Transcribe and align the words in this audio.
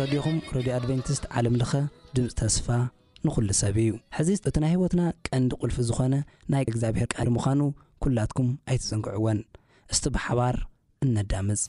ረድኹም 0.00 0.36
ረድዮ 0.54 0.70
ኣድቨንቲስት 0.76 1.24
ዓለምለኸ 1.38 1.72
ድምፅ 2.16 2.32
ተስፋ 2.38 2.66
ንዂሉ 3.26 3.48
ሰብ 3.58 3.76
እዩ 3.82 3.90
ሕዚ 4.16 4.28
እቲ 4.48 4.54
ናይ 4.64 4.70
ህይወትና 4.72 5.02
ቀንዲ 5.28 5.50
ቁልፊ 5.60 5.76
ዝኾነ 5.88 6.14
ናይ 6.54 6.62
እግዚኣብሔር 6.68 7.08
ቀንዲ 7.16 7.30
ምዃኑ 7.36 7.60
ኲላትኩም 8.04 8.48
ኣይትፅንግዕወን 8.70 9.40
እስቲ 9.92 10.04
ብሓባር 10.16 10.56
እነዳምፅ 11.06 11.62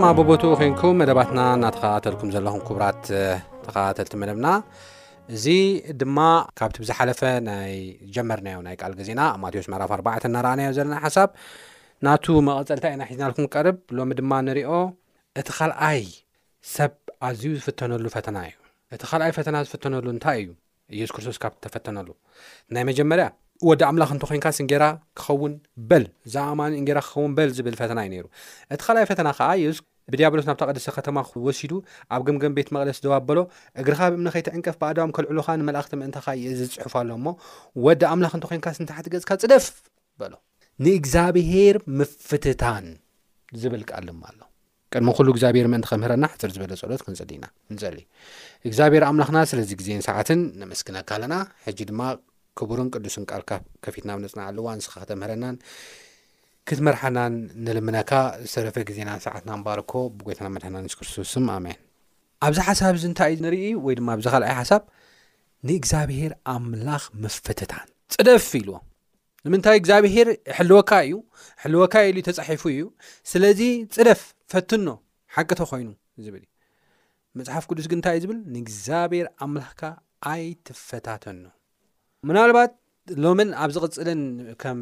ኣቦቦትኡ 0.00 0.50
ኮይንኩም 0.58 0.96
መደባትና 1.00 1.40
እናተኸላተልኩም 1.56 2.28
ዘለኹም 2.34 2.60
ክቡራት 2.66 3.00
ተኸታተልቲ 3.64 4.14
መደብና 4.22 4.48
እዚ 5.34 5.46
ድማ 6.00 6.18
ካብቲ 6.58 6.76
ብዝሓለፈ 6.82 7.20
ናይ 7.48 7.72
ጀመርናዮ 8.14 8.58
ናይ 8.66 8.76
ቃል 8.80 8.92
ግዜና 9.00 9.20
ማቴዎስ 9.42 9.66
መዕራፍ 9.72 9.90
4 9.96 10.26
እናረኣናዮ 10.28 10.70
ዘለና 10.78 10.96
ሓሳብ 11.04 11.30
ናቱ 12.08 12.24
መቐፀልታ 12.48 12.86
ኢና 12.94 13.02
ሒትናልኩም 13.10 13.48
ቀርብ 13.54 13.76
ሎሚ 13.98 14.14
ድማ 14.20 14.32
ንሪኦ 14.46 14.70
እቲ 15.42 15.48
ካልኣይ 15.58 16.02
ሰብ 16.76 16.94
ኣዝዩ 17.28 17.52
ዝፍተነሉ 17.60 18.04
ፈተና 18.16 18.36
እዩ 18.50 18.56
እቲ 18.96 19.02
ካልኣይ 19.12 19.34
ፈተና 19.40 19.56
ዝፍተነሉ 19.68 20.06
እንታይ 20.14 20.38
እዩ 20.44 20.50
እየሱስ 20.96 21.14
ክርስቶስ 21.18 21.40
ካብ 21.44 21.54
ተፈተነሉ 21.66 22.08
ናይ 22.76 22.86
መጀመርያ 22.92 23.28
ወዲ 23.68 23.82
ኣምላክ 23.88 24.10
እንተ 24.14 24.22
ኮይንካስንጌራ 24.30 24.84
ክኸውን 25.18 25.52
በል 25.88 26.04
ዛኣማኒ 26.34 26.72
ንጌራ 26.84 26.98
ክኸውን 27.06 27.32
በል 27.38 27.50
ዝብል 27.56 27.74
ፈተናዩ 27.80 28.06
ነሩ 28.14 28.24
እቲ 28.74 28.80
ካኣ 28.86 28.96
ፈተና 29.10 29.28
ከዓ 29.38 29.50
ብዲያብሎስ 30.12 30.46
ናብታ 30.48 30.62
ቀዲሰ 30.70 30.86
ከተማ 30.96 31.18
ክወሲዱ 31.26 31.72
ኣብ 32.14 32.22
ገምገም 32.28 32.54
ቤት 32.56 32.68
መቕለስ 32.74 32.98
ዘዋ 33.04 33.12
ኣበሎ 33.20 33.38
እግርካ 33.80 34.00
ብእምኒከይትዕንቀፍ 34.12 34.76
ብኣዳም 34.80 35.10
ከልዕሉካ 35.16 35.48
ንመልእኽቲ 35.60 35.92
ምእንታካ 36.00 36.26
ዝፅሑፍ 36.60 36.94
ኣሎ 37.00 37.10
ሞ 37.24 37.34
ወዲ 37.84 38.02
ኣምላኽ 38.12 38.32
እንተ 38.38 38.46
ኮይንካስንታሕት 38.50 39.06
ገጽካ 39.14 39.30
ፅደፍ 39.42 39.66
በሎ 40.22 40.34
ንእግዚኣብሄር 40.86 41.76
ምፍትታን 42.00 42.86
ዝብል 43.62 43.84
ቃኣልማ 43.90 44.22
ኣሎ 44.32 44.40
ቀድሚ 44.94 45.08
ኩሉ 45.18 45.28
እግዚኣብሄር 45.34 45.66
ምእን 45.74 45.84
ከምህረና 45.90 46.24
ሕፅር 46.32 46.50
ዝበለ 46.56 46.72
ፀሎት 46.82 47.02
ክንሊኢናፀል 47.06 47.96
ግዚኣብሄር 48.72 49.04
ኣምላክና 49.10 49.38
ስለዚ 49.52 49.70
ግዜን 49.82 50.02
ሰዓት 50.08 50.28
ንምስክነካኣለና 50.62 51.34
ጂ 51.78 51.88
ድማ 51.92 52.00
ክቡርን 52.58 52.88
ቅዱስን 52.94 53.24
ቃልካ 53.30 53.50
ከፊትና 53.84 54.10
ብ 54.16 54.18
ነፅና 54.24 54.40
ዕለዋኣንንስካ 54.50 54.92
ከተምህረናን 55.02 55.56
ክትመርሓናን 56.68 57.34
ንልምነካ 57.66 58.10
ዝተረፈ 58.50 58.76
ግዜና 58.88 59.10
ሰዓትና 59.26 59.50
ንባርኮ 59.60 59.92
ብጎይትና 60.18 60.46
መድሕና 60.54 60.74
ኣንስ 60.82 60.94
ክርስቶስ 60.98 61.32
ኣሜን 61.56 61.78
ኣብዚ 62.46 62.58
ሓሳብ 62.66 62.94
እዚ 62.98 63.04
እንታይ 63.10 63.30
እዩ 63.34 63.40
ንሪኢ 63.46 63.66
ወይ 63.86 63.94
ድማ 63.98 64.08
ኣብዚ 64.16 64.26
ካልኣይ 64.34 64.54
ሓሳብ 64.60 64.82
ንእግዚኣብሄር 65.68 66.32
ኣምላኽ 66.54 67.02
ምፍትታን 67.22 67.88
ፅደፍ 68.14 68.46
ኢልዎ 68.60 68.76
ንምንታይ 69.46 69.76
እግዚኣብሄር 69.80 70.28
ሕልወካ 70.58 70.90
እዩ 71.06 71.16
ሕልወካ 71.62 71.94
ኢሉዩ 72.10 72.22
ተፃሒፉ 72.28 72.62
እዩ 72.74 72.84
ስለዚ 73.32 73.60
ፅደፍ 73.96 74.20
ፈትኖ 74.52 74.88
ሓቂ 75.36 75.50
ቶ 75.60 75.68
ኮይኑ 75.72 75.90
ዝብል 76.26 76.42
እዩ 76.46 76.50
መፅሓፍ 77.40 77.64
ቅዱስ 77.70 77.86
ግን 77.90 77.98
እንታይ 78.00 78.16
እዩ 78.18 78.24
ዝብል 78.24 78.38
ንእግዚኣብሔር 78.54 79.26
ኣምላኽካ 79.46 79.82
ኣይትፈታተኑ 80.34 81.42
ምናልባት 82.28 82.72
ሎምን 83.22 83.48
ኣብ 83.62 83.70
ዚቕፅልን 83.74 84.20
ከም 84.62 84.78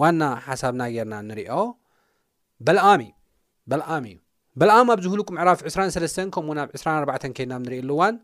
ዋና 0.00 0.22
ሓሳብና 0.46 0.82
ጌርና 0.94 1.14
ንሪኦ 1.28 1.52
በልኣም 2.66 3.00
እዩ 3.04 3.12
በልኣም 3.70 4.04
እዩ 4.12 4.16
በልኣም 4.60 4.88
ኣብ 4.94 5.00
ዝህሉቅ 5.04 5.28
ምዕራፍ 5.36 5.60
2ራሰስ 5.68 6.16
ከምኡ 6.36 6.46
እውን 6.50 6.60
ኣብ 6.62 6.70
24 6.78 7.28
ኬድና 7.36 7.52
ብ 7.60 7.64
ንሪእሉዋን 7.66 8.14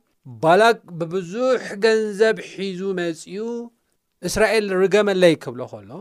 ባላቅ 0.42 0.76
ብብዙሕ 1.00 1.62
ገንዘብ 1.84 2.38
ሒዙ 2.50 2.80
መፅኡ 3.00 3.36
እስራኤል 4.30 4.66
ርገመለይ 4.80 5.34
ክብሎ 5.44 5.60
ኸሎ 5.74 5.92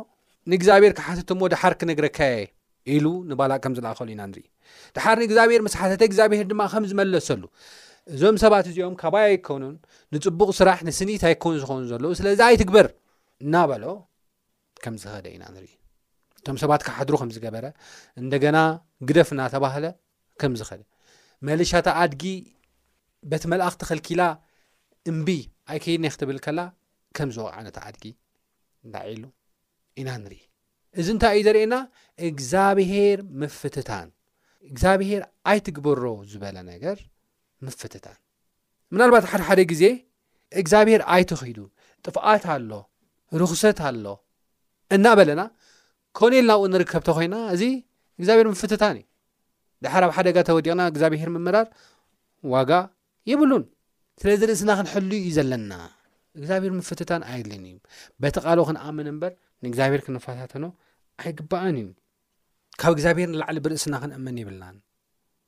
ንእግዚኣብሔር 0.53 0.93
ክሓሰት 0.99 1.29
እሞ 1.35 1.41
ድሓር 1.55 1.73
ክነግረካ 1.81 2.17
የ 2.35 2.41
ኢሉ 2.95 3.05
ንባላቅ 3.31 3.59
ከም 3.65 3.73
ዝለኣኸሉ 3.77 4.09
ኢና 4.15 4.23
ንርኢ 4.31 4.45
ድሓር 4.97 5.17
ንእግዚኣብሔር 5.23 5.61
መስሓተተ 5.67 6.01
እግዚኣብሄር 6.09 6.47
ድማ 6.53 6.63
ከም 6.73 6.85
ዝመለሰሉ 6.93 7.43
እዞም 8.15 8.35
ሰባት 8.41 8.65
እዚኦም 8.71 8.93
ካባይ 9.01 9.23
ኣይከውኑን 9.29 9.75
ንፅቡቅ 10.15 10.49
ስራሕ 10.59 10.77
ንስኒት 10.87 11.21
ኣይከውን 11.29 11.57
ዝኾኑ 11.61 11.81
ዘለዉ 11.91 12.11
ስለዚ 12.19 12.39
ኣይትግበር 12.49 12.87
እናበሎ 13.43 13.83
ከም 14.83 14.95
ዝኸደ 15.01 15.25
ኢና 15.35 15.43
ንሪኢ 15.55 15.73
እቶም 16.39 16.57
ሰባት 16.63 16.81
ካሓድሩ 16.87 17.13
ከም 17.21 17.29
ዝገበረ 17.35 17.65
እንደገና 18.21 18.57
ግደፍ 19.09 19.29
እናተባሃለ 19.35 19.85
ከም 20.41 20.53
ዝኸደ 20.59 20.81
መልሻት 21.49 21.87
ኣድጊ 22.03 22.23
በቲ 23.31 23.43
መላእኽቲ 23.53 23.81
ኸልኪላ 23.89 24.23
እምብ 25.11 25.27
ኣይከይድና 25.71 26.05
ይክትብል 26.09 26.37
ከላ 26.45 26.59
ከም 27.17 27.29
ዝወቕዓ 27.35 27.59
ነታ 27.67 27.77
ኣድጊ 27.89 28.05
እዳዒሉ 28.87 29.23
ኢና 30.01 30.09
ንሪኢ 30.23 30.41
እዚ 31.01 31.07
እንታይ 31.15 31.35
እዩ 31.39 31.43
ዘርእየና 31.47 31.75
እግዚኣብሄር 32.29 33.19
ምፍትታን 33.41 34.07
እግዚኣብሄር 34.71 35.21
ኣይትግበሮ 35.51 36.03
ዝበለ 36.31 36.57
ነገር 36.71 36.97
ምፍትታ 37.65 38.07
ምናልባት 38.93 39.25
ሓደሓደ 39.31 39.61
ግዜ 39.71 39.83
እግዚኣብሄር 40.61 41.01
ኣይተኺዱ 41.13 41.57
ጥፍኣት 42.05 42.43
ኣሎ 42.53 42.71
ርኽሰት 43.41 43.79
ኣሎ 43.89 44.05
እና 44.95 45.05
በለና 45.19 45.41
ኮኔል 46.19 46.45
ናብኡ 46.49 46.61
ንርከብቶ 46.73 47.07
ኮይና 47.17 47.35
እዚ 47.55 47.63
እግዚኣብሄር 48.19 48.47
ምፍትታን 48.53 48.95
እዩ 48.99 49.05
ድሓር 49.85 50.03
ኣብ 50.07 50.11
ሓደጋ 50.17 50.37
ተወዲቕና 50.49 50.81
እግዚኣብሄር 50.91 51.29
ምምራር 51.35 51.67
ዋጋ 52.53 52.71
ይብሉን 53.31 53.65
ስለዚ 54.21 54.41
ርእስና 54.49 54.71
ክንሕሉ 54.77 55.09
እዩ 55.19 55.29
ዘለና 55.37 55.71
እግዚኣብሄር 56.39 56.73
ምፍትታን 56.79 57.21
ኣይድልን 57.31 57.63
እዩ 57.69 57.77
በተቓልኦ 58.23 58.65
ክንኣመነ 58.69 59.07
እምበር 59.13 59.33
ንእግዚኣብሄር 59.65 60.01
ክነፋታተኖ 60.07 60.65
ኣይግባአን 61.23 61.77
እዩ 61.83 61.87
ካብ 62.81 62.93
እግዚኣብሄር 62.97 63.29
ንላዕሊ 63.33 63.57
ብርእስና 63.65 63.93
ክንአመን 64.03 64.37
ይብልናን 64.43 64.77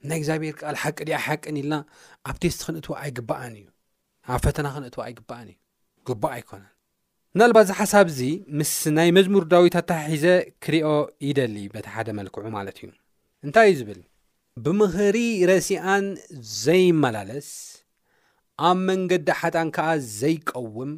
ናይ 0.07 0.17
እግዚኣብሔር 0.19 0.53
ከኣል 0.59 0.75
ሓቂ 0.83 0.97
ድኣ 1.07 1.15
ይሓቅን 1.21 1.55
ኢልና 1.61 1.75
ኣብ 2.29 2.35
ቴስቲ 2.43 2.59
ክንእትዋ 2.67 2.93
ኣይግባኣን 3.03 3.53
እዩ 3.61 3.65
ኣብ 4.33 4.39
ፈተና 4.45 4.67
ክንእትዋ 4.75 5.01
ኣይግባኣን 5.07 5.47
እዩ 5.51 5.55
ግባእ 6.07 6.33
ኣይኮነን 6.37 6.71
ናልባ 7.39 7.57
እዚ 7.65 7.71
ሓሳብ 7.79 8.07
ዚ 8.19 8.21
ምስ 8.59 8.73
ናይ 8.97 9.09
መዝሙር 9.17 9.43
ዳዊት 9.53 9.75
ኣታሓሒዘ 9.81 10.25
ክርእዮ 10.65 10.87
ይደሊ 11.29 11.57
በቲ 11.73 11.87
ሓደ 11.95 12.07
መልክዑ 12.19 12.43
ማለት 12.57 12.77
እዩ 12.81 12.89
እንታይ 13.45 13.67
እዩ 13.71 13.75
ዝብል 13.81 13.99
ብምኽሪ 14.63 15.17
ረእሲኣን 15.51 16.05
ዘይመላለስ 16.63 17.49
ኣብ 18.69 18.77
መንገዲ 18.89 19.27
ሓጣን 19.41 19.69
ከዓ 19.75 19.89
ዘይቀውም 20.21 20.91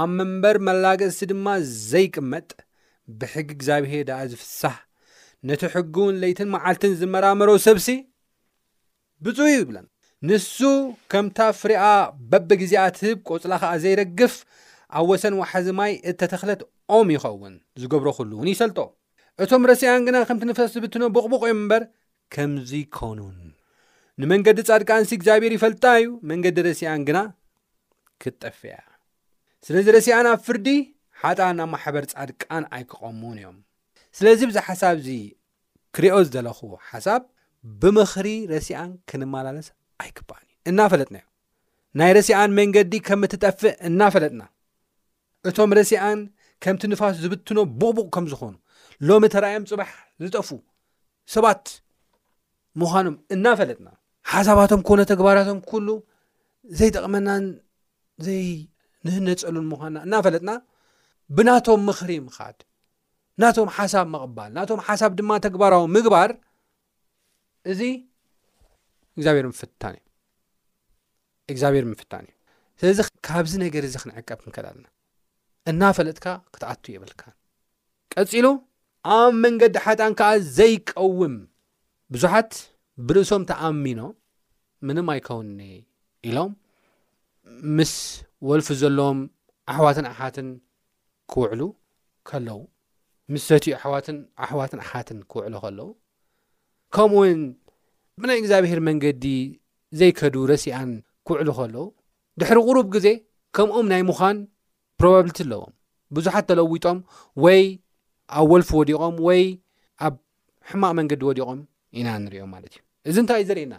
ኣብ 0.00 0.08
መንበር 0.18 0.56
መላገፅሲ 0.68 1.20
ድማ 1.32 1.46
ዘይቅመጥ 1.92 2.48
ብሕጊ 3.20 3.48
እግዚኣብሔር 3.58 4.02
ድኣ 4.08 4.18
ዝፍሳሕ 4.32 4.76
ነቲ 5.48 5.62
ሕጊእውን 5.76 6.18
ለይትን 6.24 6.48
መዓልትን 6.56 6.92
ዝመራመረ 7.02 7.50
ሰብሲ 7.68 7.88
ብፁ 9.22 9.38
ዩ 9.50 9.54
ይብለን 9.56 9.86
ንሱ 10.28 10.56
ከምታ 11.12 11.38
ፍርኣ 11.60 11.82
በብ 12.30 12.44
ግዜኣ 12.60 12.82
ትህብ 12.98 13.18
ቈፅላ 13.28 13.52
ከዓ 13.62 13.72
ዘይረግፍ 13.82 14.34
ኣብ 14.98 15.04
ወሰን 15.10 15.34
ዋሓዚ 15.40 15.66
ማይ 15.78 15.92
እተተክለት 16.10 16.60
ኦም 16.98 17.08
ይኸውን 17.14 17.54
ዝገብሮ 17.82 18.08
ኩሉ 18.18 18.30
እውን 18.36 18.48
ይሰልጦ 18.52 18.78
እቶም 19.44 19.62
ረስኣን 19.70 20.02
ግና 20.06 20.16
ከምትንፈስ 20.28 20.70
ዝብትኖ 20.76 21.04
ብቕቡቕ 21.14 21.42
ዮም 21.50 21.60
እምበር 21.62 21.84
ከምዚ 22.34 22.72
ኮኑን 22.96 23.38
ንመንገዲ 24.22 24.58
ጻድቃንስ 24.68 25.10
እግዚኣብሔር 25.16 25.52
ይፈልጣ 25.58 25.84
እዩ 26.00 26.08
መንገዲ 26.30 26.56
ረሲኣን 26.68 27.00
ግና 27.08 27.18
ክትጠፍያ 28.24 28.74
ስለዚ 29.66 29.86
ረሲኣን 29.96 30.26
ኣብ 30.32 30.40
ፍርዲ 30.48 30.68
ሓጣ 31.22 31.38
ናብ 31.58 31.68
ማሕበር 31.74 32.04
ጻድቃን 32.12 32.64
ኣይክቐሙን 32.76 33.36
እዮም 33.40 33.56
ስለዚ 34.18 34.40
ብዚ 34.50 34.58
ሓሳብ 34.68 34.96
እዚ 35.02 35.08
ክሪኦ 35.96 36.16
ዘለኹ 36.34 36.60
ሓሳብ 36.90 37.22
ብምኽሪ 37.80 38.28
ረስኣን 38.52 38.90
ክንመላለስ 39.10 39.66
ኣይክባኣን 40.02 40.46
እዩ 40.50 40.54
እናፈለጥና 40.70 41.16
እዩ 41.22 41.28
ናይ 41.98 42.10
ረስኣን 42.16 42.50
መንገዲ 42.58 42.92
ከምእትጠፍእ 43.08 43.74
እናፈለጥና 43.88 44.42
እቶም 45.48 45.72
ረሲኣን 45.78 46.20
ከምቲ 46.64 46.82
ንፋስ 46.90 47.14
ዝብትኖ 47.22 47.58
ቡቕቡቕ 47.80 48.06
ከም 48.14 48.26
ዝኾኑ 48.32 48.54
ሎሚ 49.08 49.24
ተረኣዮም 49.34 49.64
ፅባሕ 49.70 49.90
ዝጠፉ 50.24 50.48
ሰባት 51.34 51.64
ምዃኖም 52.80 53.16
እናፈለጥና 53.34 53.88
ሓሳባቶም 54.32 54.80
ኮነ 54.88 55.00
ተግባራቶም 55.12 55.58
ኩሉ 55.70 55.88
ዘይጠቕመናን 56.80 57.44
ዘይንህነፀሉን 58.26 59.66
ምዃንና 59.72 59.98
እናፈለጥና 60.06 60.50
ብናቶም 61.36 61.82
ምኽሪ 61.88 62.10
ምካድ 62.26 62.58
ናቶም 63.42 63.68
ሓሳብ 63.76 64.06
መቕባል 64.14 64.50
ናቶም 64.58 64.80
ሓሳብ 64.88 65.12
ድማ 65.20 65.30
ተግባራዊ 65.46 65.84
ምግባር 65.96 66.30
እዚ 67.72 67.80
እግዚኣብሔር 69.16 69.46
ምፍታን 69.52 69.94
እዩ 69.98 70.02
እግዚኣብሄር 71.52 71.84
ምፍታን 71.92 72.24
እዩ 72.30 72.34
ስለዚ 72.80 72.98
ካብዚ 73.26 73.52
ነገር 73.64 73.82
እዚ 73.88 73.94
ክንዕቀብ 74.02 74.38
ክንከል 74.42 74.66
ኣለና 74.70 74.86
እናፈለጥካ 75.70 76.26
ክትኣቱ 76.54 76.84
የብልካ 76.94 77.22
ቀፂሉ 78.14 78.46
ኣብ 79.16 79.32
መንገዲ 79.44 79.76
ሓጣን 79.84 80.12
ከዓ 80.18 80.30
ዘይቀውም 80.58 81.34
ብዙሓት 82.14 82.52
ብርእሶም 83.06 83.42
ተኣሚኖ 83.50 84.00
ምንም 84.88 85.06
ኣይከውንኒ 85.14 85.60
ኢሎም 86.28 86.52
ምስ 87.78 87.92
ወልፊ 88.48 88.68
ዘለዎም 88.82 89.18
ኣሕዋትን 89.72 90.06
ኣሓትን 90.12 90.48
ክውዕሉ 91.32 91.62
ከለው 92.28 92.60
ምስዘትኡ 93.32 93.72
ኣሕዋት 93.78 94.06
ኣሕዋትን 94.44 94.80
ኣሓትን 94.84 95.18
ክውዕሉ 95.32 95.54
ከለው 95.64 95.88
ከምኡ 96.96 97.12
ውን 97.20 97.38
ብናይ 98.22 98.38
እግዚኣብሄር 98.40 98.80
መንገዲ 98.88 99.24
ዘይከዱ 100.00 100.34
ረሲኣን 100.50 100.90
ክውዕሉ 101.26 101.48
ከለዉ 101.58 101.78
ድሕሪ 102.40 102.58
ቅሩብ 102.68 102.86
ግዜ 102.94 103.06
ከምኡኦም 103.56 103.86
ናይ 103.92 104.02
ምዃን 104.10 104.36
ፕሮባብልቲ 105.00 105.38
ኣለዎም 105.46 105.72
ብዙሓት 106.16 106.44
ተለዊጦም 106.50 106.98
ወይ 107.44 107.62
ኣብ 108.38 108.46
ወልፊ 108.52 108.70
ወዲቖም 108.80 109.16
ወይ 109.26 109.42
ኣብ 110.06 110.14
ሕማቅ 110.70 110.92
መንገዲ 111.00 111.22
ወዲቖም 111.30 111.60
ኢና 111.98 112.08
ንሪዮም 112.24 112.50
ማለት 112.54 112.72
እዩ 112.78 112.82
እዚ 113.10 113.16
እንታይ 113.24 113.40
እዩ 113.42 113.48
ዘርእየና 113.50 113.74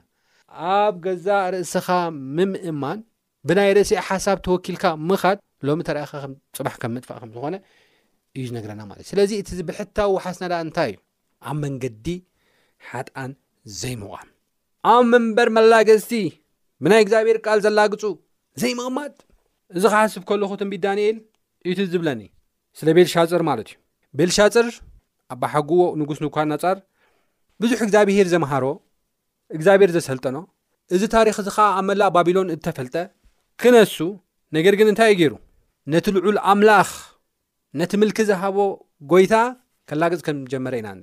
ኣብ 0.76 0.96
ገዛእ 1.08 1.46
ርእስኻ 1.56 1.88
ምምእማን 2.38 3.00
ብናይ 3.50 3.70
ርእሲኣ 3.78 4.02
ሓሳብ 4.10 4.38
ተወኪልካ 4.48 4.86
ምኻድ 5.10 5.38
ሎሚ 5.68 5.82
ተረኢኻ 5.90 6.14
ፅባሕ 6.58 6.76
ከም 6.84 6.92
ምጥፋቅ 6.98 7.18
ከም 7.24 7.32
ዝኾነ 7.38 7.56
እዩ 8.38 8.44
ዝነግረና 8.50 8.82
ማለት 8.92 9.04
እዩ 9.06 9.10
ስለዚ 9.14 9.32
እቲዚ 9.42 9.60
ብሕታዊ 9.70 10.12
ሓስና 10.26 10.44
ደ 10.54 10.64
እንታይ 10.68 10.92
እዩ 10.96 10.98
ኣብ 11.50 11.56
መንገዲ 11.66 12.08
ሓጣን 12.92 13.32
ዘይምቓም 13.82 14.28
ኣብ 14.94 15.04
መንበር 15.12 15.50
መላገፅቲ 15.58 16.12
ብናይ 16.84 17.02
እግዚኣብሔር 17.04 17.38
ቃል 17.46 17.60
ዘላግፁ 17.66 18.04
ዘይምቕማጥ 18.62 19.14
እዚ 19.78 19.84
ክሓስብ 19.92 20.24
ከለኹ 20.30 20.52
ትንቢ 20.62 20.74
ዳንኤል 20.86 21.18
እዩ 21.68 21.74
ቲዝብለኒ 21.80 22.22
ስለ 22.80 22.88
ቤልሻፅር 22.98 23.42
ማለት 23.50 23.70
እዩ 23.72 23.76
ቤልሻፅር 24.20 24.68
ኣባሓጉዎ 25.34 25.82
ንጉስ 26.02 26.20
ንኳድ 26.26 26.48
ናጻር 26.52 26.78
ብዙሕ 27.64 27.80
እግዚኣብሔር 27.86 28.28
ዘምሃሮ 28.34 28.66
እግዚኣብሔር 29.56 29.92
ዘሰልጠኖ 29.96 30.38
እዚ 30.96 31.02
ታሪክ 31.16 31.36
እዚ 31.42 31.50
ኸዓ 31.58 31.68
ኣብ 31.80 31.86
መላእ 31.90 32.12
ባቢሎን 32.16 32.52
እተፈልጠ 32.56 32.96
ክነሱ 33.62 33.98
ነገር 34.58 34.74
ግን 34.80 34.90
እንታይ 34.92 35.10
እዩ 35.14 35.18
ገይሩ 35.22 35.34
ነቲ 35.94 36.06
ልዑል 36.18 36.38
ኣምላኽ 36.54 36.90
ነቲ 37.80 37.92
ምልክ 38.02 38.18
ዝሃቦ 38.30 38.58
ጎይታ 39.14 39.36
ከላገጽ 39.90 40.22
ከም 40.28 40.38
ጀመረ 40.52 40.74
ኢና 40.82 40.88
እን 40.96 41.02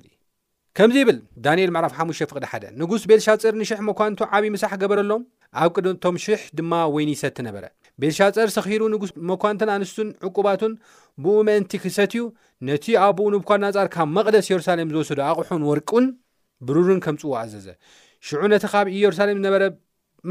ከምዚ 0.77 0.97
ይብል 1.01 1.17
ዳንኤል 1.45 1.71
መዕራፍ 1.73 1.91
5 2.03 2.23
ፍቕዲ1 2.29 2.63
ንጉስ 2.81 3.01
ቤልሻፀር 3.09 3.53
ንሽሕ 3.59 3.79
መኳንቱ 3.87 4.19
ዓብዪ 4.35 4.45
ምስሕ 4.53 4.71
ገበረኣሎም 4.81 5.23
ኣብ 5.63 5.69
ቅድቶም 5.77 6.15
ሽሕ 6.23 6.39
ድማ 6.57 6.73
ወይኒ 6.93 7.09
ይሰቲ 7.15 7.37
ነበረ 7.47 7.65
ቤልሻፀር 8.01 8.49
ሰኺሩ 8.55 8.81
ንጉስ 8.93 9.11
መኳንትን 9.31 9.69
ኣንስሱን 9.73 10.09
ዕቁባቱን 10.27 10.73
ብእኡ 11.23 11.35
መእንቲ 11.49 11.73
ክሰት 11.83 12.13
እዩ 12.17 12.23
ነቲ 12.69 12.85
ኣብ 13.07 13.13
ብኡ 13.17 13.25
ንብኳ 13.35 13.51
ናጻር 13.63 13.89
ካብ 13.95 14.09
መቕደስ 14.17 14.47
ኢየሩሳሌም 14.49 14.93
ዝወሰዱ 14.95 15.19
ኣቑሑን 15.27 15.65
ወርቁን 15.69 16.07
ብሩርን 16.69 17.01
ከምጽዎ 17.05 17.31
ኣዘዘ 17.43 17.67
ሽዑ 18.29 18.41
ነቲ 18.53 18.65
ካብ 18.73 18.89
ኢየሩሳሌም 18.97 19.37
ዝነበረ 19.41 19.63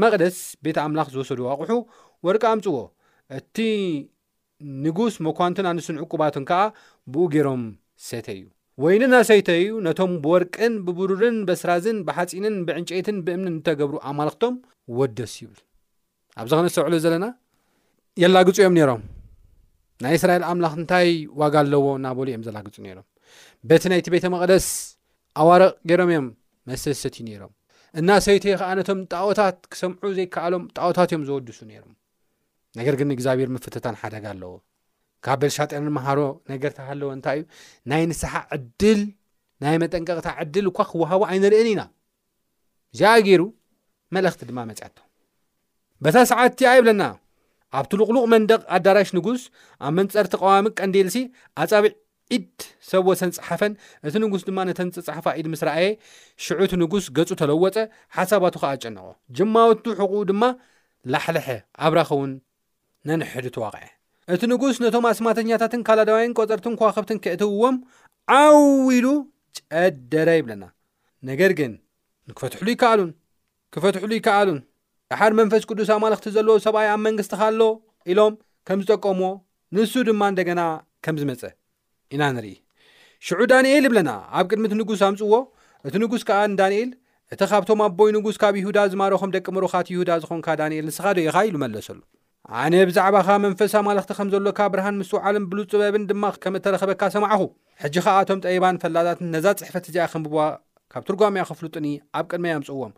መቕደስ 0.03 0.39
ቤት 0.67 0.79
ኣምላኽ 0.85 1.07
ዝወሰዱ 1.15 1.39
ኣቑሑ 1.53 1.71
ወርቂ 2.29 2.43
ኣምፅዎ 2.53 2.75
እቲ 3.39 3.55
ንጉስ 4.87 5.15
መኳንትን 5.29 5.69
ኣንስሱን 5.71 6.01
ዕቁባቱን 6.05 6.47
ከኣ 6.51 6.61
ብእኡ 7.13 7.27
ገይሮም 7.35 7.63
ሰተ 8.09 8.27
እዩ 8.39 8.43
ወይኒ 8.81 9.01
ና 9.13 9.15
ሰይተ 9.29 9.47
እዩ 9.61 9.67
ነቶም 9.87 10.11
ብወርቅን 10.21 10.73
ብብዱርን 10.85 11.35
በስራዝን 11.47 11.97
ብሓፂንን 12.07 12.55
ብዕንጨይትን 12.67 13.17
ብእምኒን 13.25 13.53
እንተገብሩ 13.55 13.95
ኣማልክቶም 14.09 14.55
ወደስ 14.99 15.33
ይብል 15.41 15.59
ኣብዚ 16.41 16.51
ኸነ 16.59 16.67
ዝሰውዕሉ 16.71 16.95
ዘለና 17.03 17.25
የላግፁ 18.23 18.55
እዮም 18.61 18.73
ነይሮም 18.77 19.03
ናይ 20.05 20.13
እስራኤል 20.19 20.45
ኣምላኽ 20.51 20.73
እንታይ 20.81 21.09
ዋጋ 21.41 21.55
ኣለዎ 21.65 21.85
እናበሉ 21.99 22.27
እዮም 22.33 22.45
ዘላግፁ 22.47 22.75
ነይሮም 22.87 23.05
በቲ 23.69 23.83
ናይቲ 23.93 24.07
ቤተ 24.15 24.25
መቕደስ 24.35 24.67
ኣዋርቕ 25.43 25.71
ገይሮም 25.91 26.11
እዮም 26.15 26.27
መስህስት 26.71 27.07
እዩ 27.13 27.23
ነይሮም 27.29 27.53
እና 27.99 28.09
ሰይተይ 28.27 28.53
ከዓ 28.61 28.69
ነቶም 28.79 28.99
ጣኦታት 29.13 29.57
ክሰምዑ 29.71 30.05
ዘይከኣሎም 30.19 30.63
ጣዖታት 30.79 31.09
እዮም 31.13 31.25
ዘወድሱ 31.31 31.59
ነይሮም 31.71 31.91
ነገር 32.79 32.95
ግን 33.01 33.13
እግዚኣብሔር 33.17 33.49
ምፍትታን 33.55 33.97
ሓደጋ 34.01 34.25
ኣለዎ 34.35 34.53
ካብ 35.25 35.37
ቤልሻጠርን 35.41 35.87
ምሃሮ 35.97 36.19
ነገር 36.51 36.71
ታሃለወ 36.77 37.09
እንታይ 37.17 37.37
እዩ 37.39 37.43
ናይ 37.91 38.01
ንስሓ 38.11 38.33
ዕድል 38.55 39.01
ናይ 39.63 39.75
መጠንቀቅታ 39.83 40.27
ዕድል 40.43 40.65
እኳ 40.71 40.79
ክውሃቡ 40.91 41.21
ኣይንርእን 41.33 41.69
ኢና 41.73 41.81
እዚ 42.95 43.01
ገይሩ 43.27 43.43
መልእኽቲ 44.15 44.41
ድማ 44.49 44.59
መፅኣቶ 44.69 44.97
በታ 46.05 46.17
ሰዓትእቲኣ 46.31 46.71
የብለና 46.77 47.03
ኣብቲ 47.79 47.93
ልቕሉቕ 48.01 48.23
መንደቕ 48.33 48.59
ኣዳራሽ 48.75 49.09
ንጉስ 49.17 49.43
ኣብ 49.85 49.93
መንፀር 49.99 50.25
ተቃዋሚ 50.33 50.67
ቀንዲል 50.79 51.07
ሲ 51.15 51.23
ኣፀብዒድ 51.63 52.61
ሰብዎሰን 52.89 53.31
ፅሓፈን 53.37 53.73
እቲ 54.09 54.13
ንጉስ 54.25 54.43
ድማ 54.49 54.59
ነተን 54.69 54.91
ፀፃሓፋ 54.97 55.25
ኢድ 55.39 55.47
ምስ 55.53 55.63
ረኣየ 55.69 55.87
ሽዑቲ 56.47 56.75
ንጉስ 56.83 57.07
ገፁ 57.19 57.29
ተለወፀ 57.41 57.77
ሓሳባቱ 58.19 58.55
ከዓ 58.65 58.73
ጨንቆ 58.83 59.05
ጅማወቱ 59.39 59.85
ሕቁኡ 60.01 60.21
ድማ 60.31 60.43
ላሕልሐ 61.13 61.47
ኣብራኸ 61.87 62.09
እውን 62.17 62.31
ነንሕዱ 63.09 63.47
ተዋቅዐ 63.57 63.85
እቲ 64.33 64.41
ንጉስ 64.49 64.75
ነቶም 64.83 65.05
ኣስማተኛታትን 65.11 65.81
ካላዳዋይን 65.87 66.33
ቈጸርትን 66.37 66.75
ከዋኸብትን 66.79 67.17
ክእትውዎም 67.23 67.75
ዓውኢሉ 68.35 69.07
ጨደረ 69.67 70.27
ይብለና 70.37 70.63
ነገር 71.29 71.51
ግን 71.59 71.71
ንክፈትሕሉ 72.29 72.67
ኣይከኣሉን 72.73 73.09
ክፈትሕሉ 73.75 74.11
ኣይከኣሉን 74.17 74.59
ድሓድ 75.13 75.33
መንፈስ 75.39 75.63
ቅዱስ 75.69 75.89
ኣማልኽቲ 75.95 76.27
ዘለዎ 76.37 76.55
ሰብኣይ 76.67 76.87
ኣብ 76.93 77.01
መንግስቲኻኣሎ 77.07 77.61
ኢሎም 78.13 78.33
ከም 78.67 78.79
ዝጠቀምዎ 78.85 79.29
ንሱ 79.75 79.93
ድማ 80.09 80.21
እንደገና 80.33 80.61
ከም 81.05 81.15
ዝመጸ 81.23 81.41
ኢና 82.15 82.23
ንርኢ 82.37 82.55
ሽዑ 83.27 83.39
ዳንኤል 83.53 83.83
ይብለና 83.89 84.11
ኣብ 84.39 84.45
ቅድሚ 84.51 84.63
እቲ 84.69 84.75
ንጉስ 84.81 85.01
ኣምጽዎ 85.11 85.35
እቲ 85.87 85.95
ንጉስ 86.05 86.23
ከኣ 86.29 86.39
ንዳንኤል 86.55 86.89
እቲ 87.33 87.41
ኻብቶም 87.51 87.81
ኣቦይ 87.89 88.09
ንጉስ 88.19 88.37
ካብ 88.43 88.55
ይሁዳ 88.63 88.79
ዝማርኹም 88.93 89.33
ደቂ 89.37 89.45
ምሩኻት 89.57 89.87
ይሁዳ 89.95 90.09
ዝዀንካ 90.23 90.47
ዳንኤል 90.61 90.83
ንስኻዶኢኻ 90.91 91.35
ኢሉ 91.49 91.55
መለሰሉ 91.65 91.99
ኣነ 92.61 92.75
ብዛዕባኻ 92.87 93.27
መንፈስ 93.43 93.73
ኣማለኽቲ 93.79 94.09
ከም 94.17 94.29
ዘሎካ 94.31 94.59
ብርሃን 94.71 94.95
ምስውዓልን 95.01 95.43
ብሉ 95.51 95.59
ፅበብን 95.71 96.05
ድማ 96.09 96.23
ከም 96.43 96.55
እተረኸበካ 96.57 97.03
ሰማዕኹ 97.13 97.41
ሕጂ 97.83 97.95
ከዓ 98.05 98.15
ቶም 98.29 98.39
ጠባን 98.45 98.77
ፈላጣትን 98.83 99.29
ነዛ 99.35 99.45
ፅሕፈት 99.59 99.85
እዚኣ 99.89 100.05
ከንብዋ 100.13 100.39
ካብ 100.93 101.03
ትርጓም 101.09 101.35
እኣ 101.37 101.43
ከፍሉጡኒ 101.49 101.87
ኣብ 102.17 102.25
ቅድሚ 102.31 102.47
ኣምፅዎም 102.57 102.91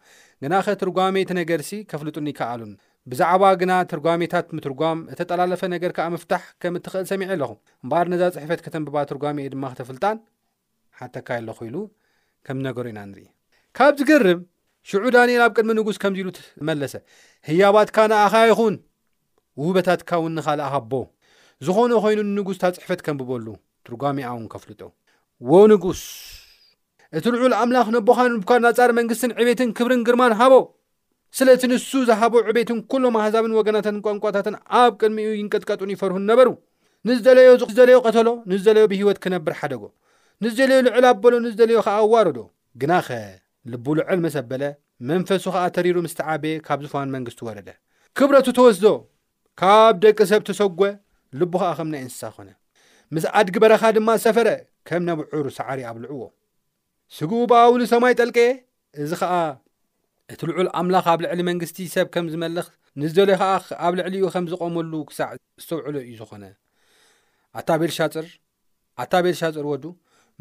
ግና 0.43 0.53
ከትርጓሜይቲ 0.67 1.31
ነገርሲ 1.39 1.71
ከፍልጡኒ 1.91 2.27
ካኣሉን 2.39 2.71
ብዛዕባ 3.11 3.43
ግና 3.61 3.71
ትርጓሜታት 3.91 4.47
ምትርጓም 4.57 4.99
እተጠላለፈ 5.15 5.61
ነገር 5.75 5.91
ከዓ 5.97 6.07
ምፍታሕ 6.15 6.43
ከም 6.63 6.77
እትኽእል 6.79 7.05
ሰሚዕ 7.11 7.29
ኣለኹ 7.35 7.51
እምባር 7.83 8.05
ነዛ 8.15 8.23
ፅሕፈት 8.37 8.63
ከተንብባ 8.67 8.97
ትርጓሚ 9.11 9.37
እየ 9.45 9.53
ድማ 9.55 9.71
ክተፍልጣን 9.75 10.17
ሓተካ 11.01 11.29
ኣለኹ 11.39 11.59
ኢሉ 11.69 11.77
ከምነገሩ 12.47 12.85
ኢና 12.93 13.01
ንርኢ 13.11 13.27
ካብ 13.79 13.93
ዝገርም 14.01 14.41
ሽዑ 14.89 15.05
ዳንኤል 15.17 15.43
ኣብ 15.47 15.53
ቅድሚ 15.59 15.71
ንጉስ 15.79 15.99
ከምዚ 16.05 16.19
ኢሉ 16.25 16.29
ትመለሰ 16.39 16.93
ህያባትካ 17.49 17.97
ንኣኻ 18.13 18.33
ይኹን 18.51 18.75
ውህበታትካ 19.61 20.09
ውኒ 20.23 20.37
ኻልእ 20.45 20.65
ሃቦ 20.73 20.93
ዝኾነ 21.65 21.91
ኮይኑ 22.03 22.19
ንጉስታ 22.37 22.63
ፅሕፈት 22.77 23.01
ከምብበሉ 23.05 23.45
ትርጓሚ 23.85 24.17
ኣውን 24.31 24.45
ከፍልጦ 24.53 24.81
ወ 25.49 25.59
ንጉስ 25.71 26.01
እቲ 27.17 27.25
ልዑል 27.33 27.53
ኣምላኽ 27.61 27.87
ነቦኻን 27.95 28.31
ምቡካ 28.37 28.51
ናጻሪ 28.65 28.89
መንግስትን 28.99 29.31
ዕቤትን 29.41 29.69
ክብርን 29.77 30.01
ግርማን 30.07 30.33
ሃቦ 30.39 30.53
ስለእቲ 31.37 31.63
ንሱ 31.71 31.91
ዝሃቦ 32.09 32.33
ዕቤትን 32.51 32.79
ኵሎም 32.91 33.15
ኣሕዛብን 33.19 33.53
ወገናታትን 33.59 34.01
ቋንቋታትን 34.05 34.55
ኣብ 34.81 34.91
ቅድሚኡ 35.01 35.29
ይንቀጥቀጡን 35.39 35.93
ይፈርሁን 35.95 36.25
ነበሩ 36.31 36.47
ንዝደለዮዝደለዮ 37.07 37.97
ቐተሎ 38.07 38.27
ንዝደለዮ 38.51 38.83
ብሂይወት 38.91 39.17
ክነብር 39.23 39.55
ሓደጎ 39.59 39.83
ንዝደለዮ 40.43 40.79
ልዕል 40.87 41.05
ኣበሎ 41.11 41.33
ንዝደለዮ 41.45 41.79
ከዓ 41.87 41.97
ኣዋሮዶ 42.05 42.39
ግናኸ 42.83 43.07
ልቡልዕል 43.73 44.19
መሰበለ 44.27 44.63
መንፈሱ 45.09 45.43
ከዓ 45.55 45.65
ተሪሩ 45.77 45.95
ምስቲ 46.05 46.19
ዓበየ 46.31 46.55
ካብ 46.67 46.79
ዝፈኑ 46.85 47.07
መንግስቱ 47.17 47.39
ወረደ 47.49 47.69
ክብረቱ 48.19 48.47
ተወስዶ 48.59 48.85
ካብ 49.61 49.95
ደቂ 50.03 50.19
ሰብ 50.29 50.41
ተሰጐ 50.47 50.79
ልቡ 51.39 51.51
ኸዓ 51.61 51.71
ኸም 51.77 51.89
ናይ 51.93 52.01
እንስሳ 52.05 52.23
ኾነ 52.37 52.49
ምስ 53.13 53.25
ኣድግበረኻ 53.39 53.83
ድማ 53.95 54.09
ዝሰፈረ 54.19 54.47
ከም 54.87 55.01
ነውዑር 55.07 55.47
ሳዕሪ 55.57 55.79
ኣብ 55.89 55.97
ልዕዎ 56.03 56.23
ስጉቡባውሉ 57.17 57.79
ሰማይ 57.93 58.13
ጠልቀየ 58.19 58.49
እዚ 59.03 59.11
ኸዓ 59.21 59.33
እቲ 60.33 60.39
ልዑል 60.49 60.69
ኣምላኽ 60.79 61.05
ኣብ 61.13 61.19
ልዕሊ 61.25 61.39
መንግስቲ 61.49 61.77
ሰብ 61.95 62.07
ከም 62.13 62.25
ዝመልኽ 62.33 62.67
ንዝደሎዩ 63.01 63.35
ከዓ 63.41 63.51
ኣብ 63.85 63.93
ልዕሊ 63.99 64.13
ዩ 64.23 64.33
ከም 64.35 64.45
ዘቖመሉ 64.51 64.93
ክሳዕ 65.09 65.29
ዝተውዕሎ 65.63 65.95
እዩ 66.05 66.13
ዝኾነ 66.21 66.43
ኣታ 67.59 67.69
ቤልሻፅር 67.81 68.27
ኣታ 69.03 69.13
ቤል 69.23 69.35
ሻፅር 69.41 69.65
ወዱ 69.73 69.85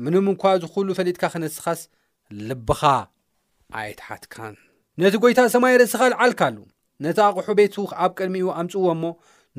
ምንም 0.04 0.26
እንኳ 0.33 0.42
ዝኹሉ 0.62 0.88
ፈሊጥካ 0.99 1.25
ክነስኻስ 1.33 1.80
ልብኻ 2.50 2.80
ኣይትሓትካን 3.80 4.54
ነቲ 5.02 5.14
ጐይታ 5.23 5.38
ሰማይ 5.54 5.75
ረስኻዓልካሉ 5.83 6.56
ነቲ 7.05 7.19
ኣቑሑ 7.31 7.47
ቤቱ 7.59 7.77
ኣብ 8.05 8.11
ቅድሚኡ 8.19 8.47
ኣምፅዎ 8.61 8.85
እሞ 8.97 9.05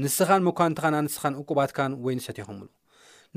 ንስኻን 0.04 0.42
መኳንትኻና 0.50 0.96
ንስኻን 1.08 1.34
እቁባትካን 1.42 1.92
ወይ 2.06 2.14
ን 2.18 2.22
ሰትይኹምሉ 2.28 2.66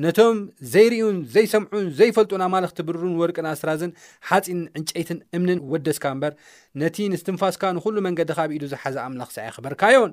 ነቶም 0.04 0.36
ዘይርዩን 0.72 1.16
ዘይሰምዑን 1.34 1.86
ዘይፈልጡን 1.98 2.42
ኣማለኽትብርሩን 2.46 3.14
ወርቅን 3.20 3.46
ኣስራዝን 3.52 3.92
ሓፂንን 4.28 4.66
ዕንጨይትን 4.78 5.18
እምንን 5.36 5.60
ወደስካ 5.72 6.04
እምበር 6.14 6.34
ነቲ 6.82 6.96
ንስትንፋስካ 7.14 7.62
ንኩሉ 7.76 7.96
መንገዲካብኢዱ 8.06 8.64
ዝሓዘ 8.72 8.96
ኣምላኽ 9.06 9.30
ሲኣ 9.36 9.46
ክበርካዮን 9.56 10.12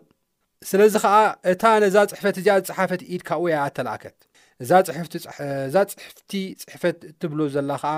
ስለዚ 0.70 0.94
ከዓ 1.04 1.16
እታ 1.52 1.64
ነዛ 1.84 1.96
ፅሕፈት 2.14 2.36
እዚኣ 2.42 2.56
ዝፅሓፈት 2.68 3.02
ኢድ 3.14 3.22
ካብኡ 3.28 3.44
ያ 3.54 3.58
ኣተላኣከት 3.68 4.18
እዛ 4.64 4.72
ፅሕፍቲ 4.90 6.34
ፅሕፈት 6.64 6.98
እትብሎ 7.12 7.40
ዘላ 7.56 7.72
ከዓ 7.84 7.94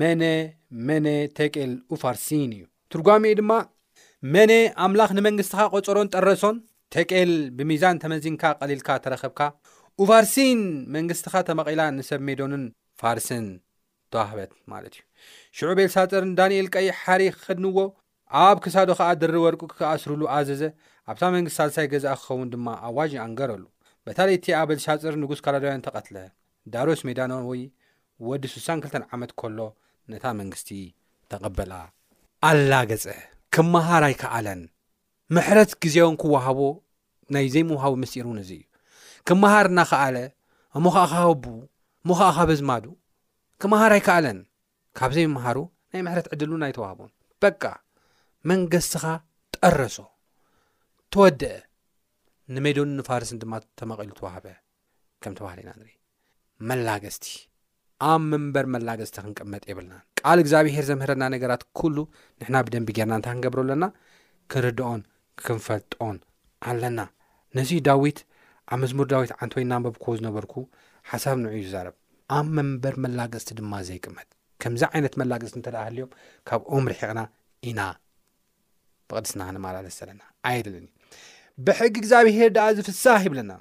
መነ 0.00 0.22
መነ 0.88 1.06
ተቄል 1.38 1.72
ኡፋርሲን 1.94 2.50
እዩ 2.58 2.64
ትርጓሚኡ 2.94 3.34
ድማ 3.40 3.52
መነ 4.32 4.52
ኣምላኽ 4.82 5.10
ንመንግሥትኻ 5.16 5.60
ቖጾሮን 5.72 6.10
ጠረሶን 6.14 6.56
ተቀል 6.94 7.30
ብሚዛን 7.56 7.96
ተመዚንካ 8.02 8.42
ቐሊልካ 8.60 8.88
ተረኸብካ 9.04 9.40
ኡፋርሲን 10.02 10.60
መንግሥትኻ 10.94 11.34
ተመቒላ 11.48 11.80
ንሰብ 11.96 12.20
ሜዶንን 12.28 12.62
ፋርስን 13.00 13.44
ተዋህበት 14.14 14.50
ማለት 14.72 14.94
እዩ 14.98 15.02
ሽዑ 15.58 15.68
ቤልሳፅር 15.80 16.24
ዳንኤል 16.40 16.68
ቀይ 16.74 16.88
ሓሪ 17.02 17.22
ክኸድንዎ 17.34 17.76
ኣብ 18.44 18.56
ክሳዶ 18.64 18.90
ኸዓ 19.00 19.10
ድሪ 19.22 19.36
ወርቁ 19.44 19.62
ክኣስሩሉ 19.78 20.22
ኣዘዘ 20.36 20.62
ኣብታ 21.10 21.22
መንግሥቲ 21.36 21.56
ሳልሳይ 21.60 21.88
ገዝአ 21.92 22.14
ክኸውን 22.22 22.50
ድማ 22.54 22.66
ኣዋጅ 22.88 23.12
ኣንገረሉ 23.26 23.62
በታለይእቲ 24.06 24.46
ኣ 24.60 24.62
በልሳፅር 24.70 25.14
ንጉሥ 25.24 25.40
ካላዳውያን 25.46 25.84
ተቐትለ 25.88 26.16
ዳሮስ 26.74 27.02
ሜዳኖወይ 27.10 27.62
ወዲ 28.30 28.44
62 28.56 28.98
ዓመት 29.16 29.32
ከሎ 29.42 29.58
ነታ 30.14 30.24
መንግሥቲ 30.42 30.70
ተቐበላ 31.32 31.84
ገጸ 32.90 33.06
ክምሃር 33.56 34.02
ኣይከኣለን 34.06 34.60
ምሕረት 35.36 35.70
ግዜን 35.82 36.14
ክዋሃቦ 36.22 36.60
ናይ 37.34 37.46
ዘይምውሃቦ 37.54 37.92
ምስር 38.02 38.24
እውን 38.28 38.38
እዙይ 38.44 38.60
እዩ 38.66 38.70
ክምሃር 39.28 39.66
እናክኣለ 39.70 40.16
እሞኸእኻ 40.78 41.12
ውብኡ 41.32 41.54
እሞኸእኻ 42.04 42.38
በዝማዱ 42.50 42.84
ክምሃር 43.64 43.92
ኣይከኣለን 43.98 44.38
ካብ 44.98 45.10
ዘይምምሃሩ 45.18 45.56
ናይ 45.92 46.02
ምሕረት 46.08 46.26
ዕድል 46.36 46.50
እ 46.56 46.66
ይ 46.72 46.74
ተዋህቦን 46.78 47.10
በቃ 47.44 47.62
መንገስትኻ 48.50 49.04
ጠረሶ 49.56 49.98
ተወድአ 51.14 51.54
ንሜዶን 52.54 52.90
ንፋርስን 52.98 53.40
ድማ 53.44 53.54
ተመቐሉ 53.80 54.10
ተዋሃበ 54.20 54.46
ከም 55.22 55.34
ተባሃለ 55.38 55.58
ኢና 55.64 55.70
ንሪ 55.80 55.90
መላገስቲ 56.68 57.24
ኣብ 58.08 58.22
መንበር 58.30 58.66
መላገፅቲ 58.74 59.16
ክንቅመጥ 59.24 59.62
የብልና 59.68 59.94
ቃል 60.20 60.38
እግዚኣብሄር 60.42 60.84
ዘምህረና 60.88 61.24
ነገራት 61.34 61.62
ኩሉ 61.78 61.96
ንሕና 62.40 62.56
ብደንቢ 62.66 62.88
ጌርና 62.98 63.14
እንታይ 63.18 63.32
ክንገብሮ 63.34 63.58
ኣለና 63.66 63.86
ክንርድኦን 64.52 65.02
ክንፈልጥን 65.44 66.16
ኣለና 66.70 67.00
ነዚ 67.58 67.70
ዳዊት 67.88 68.18
ኣብ 68.72 68.78
መዝሙር 68.82 69.06
ዳዊት 69.12 69.32
ዓንቲ 69.40 69.54
ወይናን 69.58 69.84
በብክዎ 69.86 70.12
ዝነበርኩ 70.20 70.54
ሓሳብ 71.10 71.36
ንዑእ 71.44 71.56
ይዛረብ 71.62 71.96
ኣብ 72.38 72.46
መንበር 72.58 72.94
መላገፅቲ 73.04 73.50
ድማ 73.60 73.72
ዘይቅመጥ 73.88 74.28
ከምዚ 74.64 74.82
ዓይነት 74.92 75.16
መላገፅቲ 75.22 75.54
እንተለባህልዮም 75.60 76.14
ካብኦም 76.50 76.88
ርሒቕና 76.92 77.22
ኢና 77.70 77.80
ብቕድስና 79.08 79.42
ንማላለስ 79.56 79.96
ዘለና 80.02 80.22
ኣይድልን 80.50 80.86
እዩ 80.88 80.92
ብሕጊ 81.66 81.94
እግዚኣብሄር 82.02 82.52
ደኣ 82.58 82.66
ዝፍሳሕ 82.78 83.22
ይብለና 83.28 83.52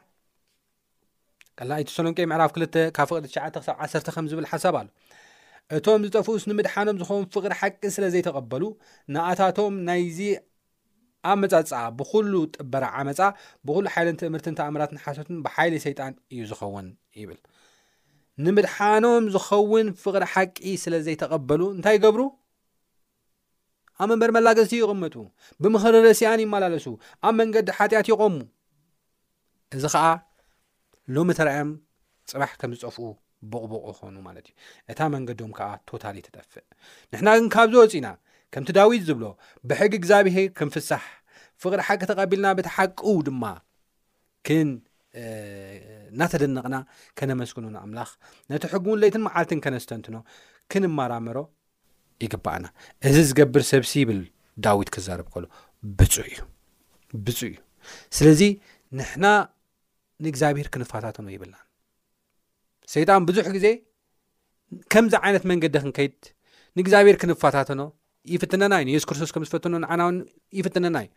ላይሰሎንቄ 1.72 2.20
ምዕራፍ 2.32 2.52
2 2.64 2.84
ካብ 2.98 3.08
ፍቅሪ 3.10 3.22
ትሽ 3.28 3.38
ሳብ 3.66 3.78
10 3.88 4.12
ከምዝብል 4.16 4.46
ሓሳብ 4.52 4.76
ኣሎ 4.80 4.88
እቶም 5.78 6.02
ዝጠፉስ 6.06 6.44
ንምድሓኖም 6.50 6.98
ዝኸውን 7.02 7.26
ፍቕሪ 7.34 7.54
ሓቂ 7.60 7.84
ስለ 7.96 8.06
ዘይተቐበሉ 8.14 8.64
ንኣታቶም 9.16 9.74
ናይዚ 9.88 10.20
ኣብ 11.32 11.38
መፃፀ 11.42 11.72
ብኩሉ 12.00 12.34
ጥበረ 12.56 12.84
ዓመፃ 13.02 13.20
ብኩሉ 13.68 13.86
ሓይለንቲእምህርትን 13.94 14.56
ተኣምራትን 14.60 14.98
ሓሰትን 15.04 15.38
ብሓይሊ 15.46 15.76
ሰይጣን 15.86 16.14
እዩ 16.34 16.42
ዝኸውን 16.50 16.88
ይብል 17.22 17.40
ንምድሓኖም 18.46 19.24
ዝኸውን 19.36 19.88
ፍቕሪ 20.04 20.24
ሓቂ 20.34 20.58
ስለ 20.84 20.94
ዘይተቐበሉ 21.08 21.62
እንታይ 21.78 21.98
ገብሩ 22.06 22.22
ኣብ 24.02 24.08
መንበር 24.12 24.30
መላገዝቲ 24.38 24.74
ይቕመጡ 24.82 25.16
ብምክሪ 25.64 25.96
ረስያን 26.10 26.42
ይመላለሱ 26.46 26.86
ኣብ 27.28 27.34
መንገዲ 27.42 27.70
ሓጢኣት 27.80 28.08
ይቐሙ 28.12 28.36
እዚ 29.78 29.84
ከዓ 29.94 30.04
ሎሚ 31.16 31.30
ተረኣዮም 31.40 31.72
ፅባሕ 32.32 32.52
ከም 32.60 32.72
ዝጠፍኡ 32.80 33.06
ብቕቡቕ 33.54 33.84
ክኮኑ 33.96 34.16
ማለት 34.28 34.46
እዩ 34.50 34.56
እታ 34.92 35.00
መንገዶም 35.16 35.52
ከዓ 35.58 35.70
ቶታሊ 35.90 36.18
ተጠፍእ 36.28 36.66
ንሕና 37.14 37.28
ግን 37.38 37.48
ካብ 37.56 37.68
ዝወፅና 37.74 38.08
ከምቲ 38.54 38.70
ዳዊት 38.78 39.02
ዝብሎ 39.10 39.26
ብሕጊ 39.70 39.94
እግዚኣብሔር 40.02 40.48
ክንፍሳሕ 40.60 41.04
ፍቅሪ 41.62 41.80
ሓቂ 41.88 42.02
ተቐቢልና 42.12 42.48
በቲ 42.58 42.68
ሓቂው 42.76 43.18
ድማ 43.28 43.44
ክን 44.48 44.70
እናተደነቕና 46.14 46.76
ከነመስግኑ 47.20 47.66
ንኣምላኽ 47.76 48.12
ነቲ 48.52 48.64
ሕጉውንለይትን 48.74 49.24
መዓልትን 49.28 49.60
ከነስተንትኖ 49.66 50.18
ክንመራመሮ 50.74 51.40
ይግባእና 52.26 52.66
እዚ 53.10 53.16
ዝገብር 53.30 53.64
ሰብሲ 53.72 53.92
ይብል 54.02 54.22
ዳዊት 54.68 54.90
ክዛርብ 54.96 55.28
ከሎ 55.34 55.46
ብፁ 56.00 56.16
እዩ 56.28 56.38
ብፁ 57.28 57.40
እዩ 57.50 57.54
ስለዚ 58.18 58.42
ንሕና 59.00 59.26
ንእግዚኣብሄር 60.26 60.68
ክንፋታተኖ 60.74 61.26
ይብልናን 61.36 61.66
ሰይጣን 62.94 63.24
ብዙሕ 63.30 63.46
ግዜ 63.56 63.68
ከምዚ 64.94 65.14
ዓይነት 65.26 65.44
መንገዲ 65.52 65.76
ክንከይድ 65.84 66.16
ንእግዚኣብሔር 66.78 67.18
ክንፋታተኖ 67.22 67.82
ይፍትነና 68.34 68.74
እዩ 68.82 68.86
ንየሱስ 68.90 69.06
ክርስቶስ 69.10 69.32
ከምዝፈትኖ 69.36 69.74
ንዓናው 69.84 70.10
ይፍትነና 70.60 70.98
እዩ 71.06 71.08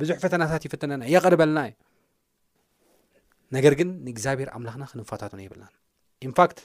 ብዙሕ 0.00 0.16
ፈተናታት 0.24 0.62
ይፍትነና 0.66 1.02
የቐርበልና 1.14 1.58
እዩ 1.68 1.74
ነገር 3.56 3.72
ግን 3.78 3.88
ንእግዚኣብሄር 4.06 4.48
ኣምላክና 4.58 4.84
ክንፋታተኖ 4.92 5.38
ይብልናን 5.46 5.74
ንፋክት 6.30 6.58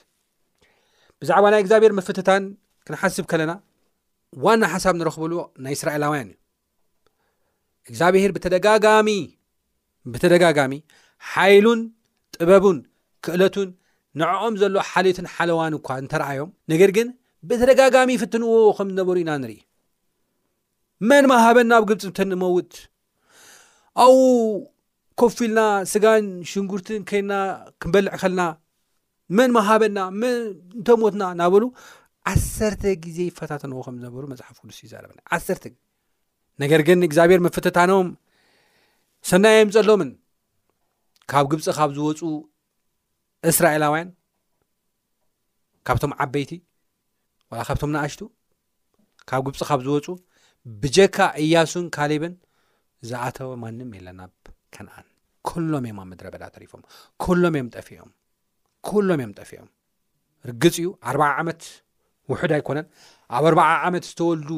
ብዛዕባ 1.21 1.45
ናይ 1.53 1.61
እግዚኣብሔር 1.63 1.93
መፍትታን 1.99 2.43
ክንሓስብ 2.87 3.25
ከለና 3.31 3.51
ዋና 4.45 4.63
ሓሳብ 4.73 4.95
ንረኽብልዎ 4.99 5.41
ናይ 5.65 5.73
እስራኤላውያን 5.77 6.29
እዩ 6.31 6.37
እግዚኣብሄር 7.89 8.31
ብተደጋጋሚ 8.37 9.11
ብተደጋጋሚ 10.13 10.73
ሓይሉን 11.31 11.81
ጥበቡን 12.35 12.77
ክእለቱን 13.25 13.69
ንዕኦም 14.19 14.53
ዘሎ 14.61 14.75
ሓልትን 14.91 15.27
ሓለዋን 15.33 15.73
እኳ 15.79 15.87
እንተረኣዮም 16.01 16.49
ነገር 16.71 16.91
ግን 16.97 17.07
ብተደጋጋሚ 17.49 18.09
ይፍትንዎ 18.17 18.51
ከምዝነበሩ 18.77 19.15
ኢና 19.23 19.31
ንርኢ 19.43 19.59
መን 21.09 21.25
ማሃበና 21.31 21.71
ብ 21.81 21.85
ግብፂ 21.89 22.03
እንተንመውት 22.09 22.71
ኣኡ 24.05 24.13
ኮፊ 25.21 25.37
ኢልና 25.47 25.59
ስጋን 25.91 26.25
ሽንጉርትን 26.51 27.01
ከይድና 27.09 27.33
ክንበልዕ 27.83 28.13
ከልና 28.21 28.41
መን 29.37 29.49
ማሃበና 29.57 29.99
ን 30.21 30.31
እንተሞትና 30.77 31.23
ናበሉ 31.41 31.63
ዓሰርተ 32.31 32.83
ግዜ 33.03 33.17
ይፈታተንዎ 33.29 33.79
ከምዝነበሩ 33.87 34.23
መፅሓፍ 34.33 34.57
ቅዱስ 34.63 34.79
እዩዘረበኒ 34.83 35.19
ዓሰርተ 35.35 35.63
ዜ 35.71 35.75
ነገር 36.63 36.81
ግን 36.89 36.99
እግዚኣብሔር 37.07 37.39
መፍተታኖም 37.47 38.07
ሰና 39.29 39.45
ዮም 39.57 39.69
ፀሎምን 39.75 40.09
ካብ 41.31 41.45
ግብፂ 41.51 41.63
ካብ 41.77 41.89
ዝወፁ 41.95 42.19
እስራኤላውያን 43.49 44.09
ካብቶም 45.87 46.11
ዓበይቲ 46.23 46.51
ዋላ 47.51 47.61
ካብቶም 47.67 47.91
ነኣሽቱ 47.95 48.21
ካብ 49.29 49.41
ግብፂ 49.47 49.59
ካብ 49.69 49.81
ዝወፁ 49.87 50.07
ብጀካ 50.81 51.17
እያሱን 51.43 51.85
ካሊብን 51.97 52.33
ዝኣተወ 53.09 53.51
ማንም 53.63 53.91
የለና 53.97 54.21
ከነኣን 54.77 55.07
ኩሎም 55.49 55.85
እዮም 55.89 55.99
ኣብ 56.03 56.07
መድረበዳ 56.13 56.43
ተሪፎም 56.55 56.81
ኩሎም 57.25 57.55
እዮም 57.59 57.69
ጠፍኦም 57.75 58.11
ኩሎም 58.87 59.19
እዮም 59.23 59.33
ጠፍኦም 59.39 59.69
ርግፂ 60.49 60.75
እዩ 60.83 60.89
ኣርባዓ 61.11 61.29
ዓመት 61.41 61.61
ውሑድ 62.31 62.51
ኣይኮነን 62.57 62.87
ኣብ 63.37 63.43
ኣርበዓ 63.49 63.69
ዓመት 63.87 64.03
ዝተወልዱ 64.09 64.49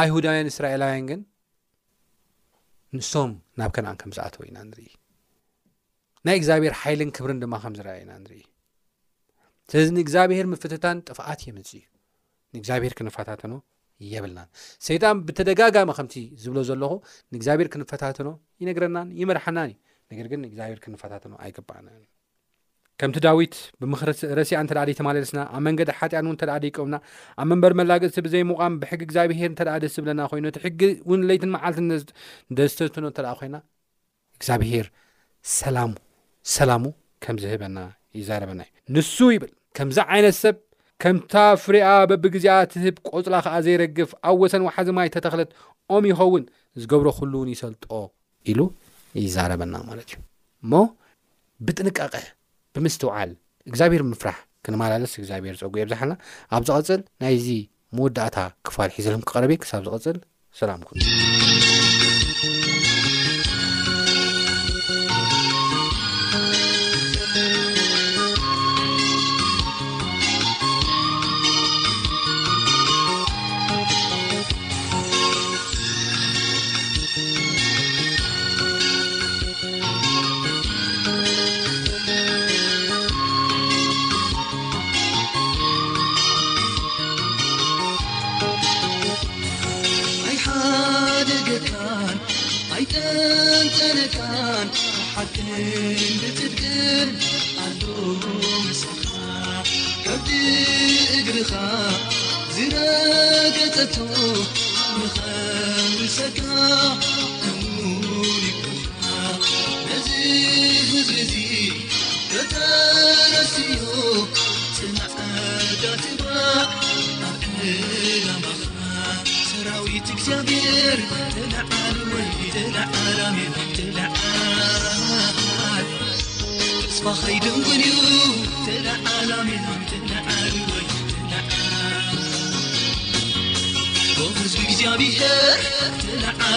ኣይሁዳውያን 0.00 0.50
እስራኤላውያን 0.52 1.06
ግን 1.10 1.20
ንሶም 2.98 3.32
ናብ 3.60 3.70
ከነኣን 3.74 3.96
ከም 4.00 4.10
ዝኣተወ 4.16 4.42
ኢና 4.48 4.58
ንርኢ 4.68 4.88
ናይ 6.26 6.36
እግዚኣብሔር 6.38 6.74
ሓይልን 6.80 7.10
ክብርን 7.16 7.40
ድማ 7.42 7.54
ከም 7.64 7.74
ዝረኣየ 7.78 8.00
ኢና 8.04 8.12
ንርኢ 8.22 8.42
ስለዚ 9.72 9.88
ንእግዚኣብሔር 9.98 10.46
ምፍትታን 10.52 10.98
ጥፍኣት 11.08 11.40
የመፅ 11.48 11.70
እዩ 11.78 11.86
ንእግዚኣብሄር 12.54 12.94
ክንፈታተኖ 13.00 13.52
የብልናን 14.12 14.48
ሰይጣን 14.88 15.16
ብተደጋጋሚ 15.28 15.90
ከምቲ 15.98 16.16
ዝብሎ 16.44 16.58
ዘለኹ 16.70 16.92
ንእግዚኣብሔር 17.32 17.68
ክንፈታተኖ 17.74 18.30
ይነግረናን 18.62 19.10
ይመርሓናን 19.20 19.68
እዩ 19.74 19.78
ነገር 20.12 20.26
ግን 20.32 20.42
ንእግዚኣብሄር 20.44 20.80
ክንፋታተኖ 20.86 21.32
ኣይግባኣናን 21.44 21.98
ዩ 22.06 22.10
ከምቲ 23.00 23.16
ዳዊት 23.24 23.54
ብምክሪ 23.82 24.10
ረስኣ 24.38 24.52
እተደ 24.64 24.78
ደይተማለለስና 24.88 25.40
ኣብ 25.56 25.60
መንገዲ 25.66 25.90
ሓጢኣን 25.98 26.26
እውን 26.28 26.36
እተደ 26.38 26.50
ደቀብና 26.64 26.96
ኣብ 27.42 27.46
መንበር 27.50 27.72
መላግፅሲ 27.80 28.16
ብዘይምቓም 28.26 28.74
ብሕጊ 28.80 29.00
እግዚኣብሄር 29.06 29.48
እንተደኣ 29.52 29.74
ደስ 29.84 29.94
ዝብለና 29.98 30.20
ኮይኑ 30.32 30.44
ቲ 30.54 30.58
ሕጊ 30.64 30.80
እውን 31.06 31.20
ለይትን 31.28 31.50
መዓልት 31.54 32.10
ደስተዝትኖ 32.58 33.04
እንተ 33.12 33.20
ኮይና 33.38 33.56
እግዚኣብሄር 34.38 34.86
ሰላሙ 35.60 35.90
ሰላሙ 36.56 36.84
ከምዝህበና 37.26 37.78
ይዛረበና 38.18 38.60
እዩ 38.68 38.74
ንሱ 38.96 39.16
ይብል 39.36 39.52
ከምዚ 39.78 39.98
ዓይነት 40.16 40.36
ሰብ 40.42 40.58
ከምታ 41.04 41.34
ፍርኣ 41.64 41.84
በቢግዜ 42.10 42.46
ትህብ 42.74 42.96
ቆፅላ 43.10 43.34
ከዓ 43.46 43.54
ዘይረግፍ 43.66 44.10
ኣብ 44.30 44.36
ወሰን 44.42 44.64
ውሓዚ 44.66 44.88
ማይ 44.98 45.08
ተተክለት 45.14 45.50
ኦም 45.96 46.04
ይኸውን 46.12 46.44
ዝገብሮ 46.82 47.08
ኩሉ 47.20 47.32
እውን 47.40 47.50
ይሰልጦ 47.54 47.86
ኢሉ 48.52 48.60
ይዛረበና 49.22 49.74
ማለት 49.90 50.10
እዩ 50.12 50.18
ሞብጥን 50.74 51.88
ብምስትውዓል 52.76 53.30
እግዚኣብሔር 53.70 54.02
ምፍራሕ 54.10 54.36
ክንማላለስ 54.66 55.12
እግዚኣብሔር 55.22 55.56
ፀጉ 55.62 55.74
ኣዛሓልና 55.84 56.12
ኣብ 56.56 56.62
ዝቐፅል 56.68 57.00
ናይዚ 57.22 57.48
መወዳእታ 57.98 58.36
ክፋልሒዘለኩም 58.68 59.26
ክቐረበእየ 59.28 59.60
ክሳብ 59.64 59.82
ዝቐፅል 59.88 60.18
ሰላም 60.60 60.80
ኩን 60.86 60.98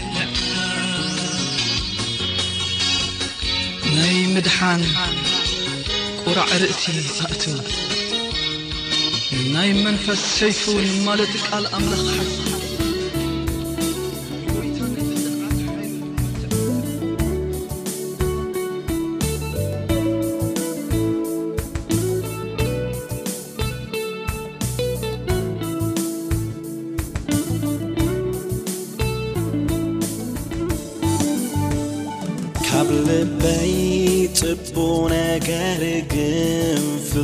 ናይ 3.99 4.17
ምድሓን 4.33 4.81
ቁራዕ 6.25 6.49
ርእቲኣእት 6.61 7.41
ናይ 9.55 9.71
መንፈስ 9.83 10.21
ሸይፉን 10.37 10.89
ማለት 11.07 11.33
ቃል 11.47 11.65
ኣምላኽ 11.79 12.07